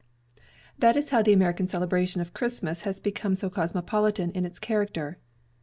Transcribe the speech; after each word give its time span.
That 0.79 0.97
is 0.97 1.11
how 1.11 1.21
the 1.21 1.31
American 1.31 1.67
celebration 1.67 2.21
of 2.21 2.33
Christmas 2.33 2.81
has 2.81 2.99
become 2.99 3.35
so 3.35 3.51
cosmopolitan 3.51 4.31
in 4.31 4.45
its 4.45 4.57
character. 4.57 5.19